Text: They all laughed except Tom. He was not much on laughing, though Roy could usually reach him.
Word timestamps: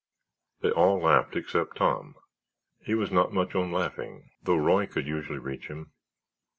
They 0.61 0.71
all 0.71 0.99
laughed 0.99 1.35
except 1.35 1.75
Tom. 1.77 2.15
He 2.79 2.95
was 2.95 3.11
not 3.11 3.33
much 3.35 3.53
on 3.53 3.71
laughing, 3.71 4.31
though 4.41 4.57
Roy 4.57 4.87
could 4.87 5.05
usually 5.05 5.37
reach 5.37 5.67
him. 5.67 5.91